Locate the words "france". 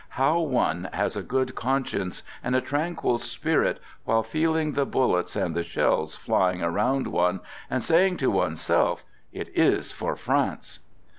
10.15-10.79